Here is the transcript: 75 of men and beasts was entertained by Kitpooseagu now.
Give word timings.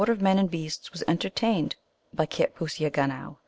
75 0.01 0.17
of 0.17 0.23
men 0.23 0.39
and 0.39 0.49
beasts 0.49 0.91
was 0.91 1.03
entertained 1.07 1.75
by 2.11 2.25
Kitpooseagu 2.25 3.07
now. 3.07 3.37